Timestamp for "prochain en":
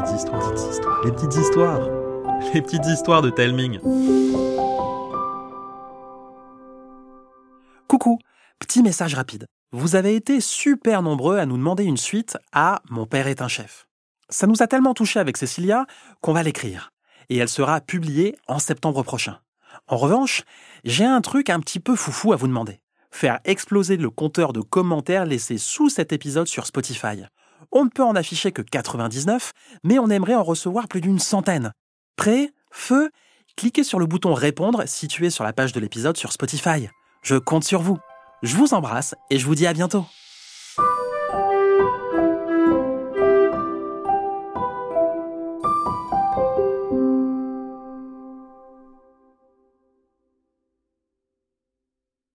19.02-19.96